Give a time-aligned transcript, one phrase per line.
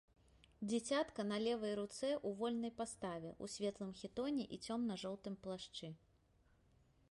[0.69, 5.87] Дзіцятка на левай руцэ ў вольнай паставе, у светлым хітоне і цёмна-жоўтым плашчы.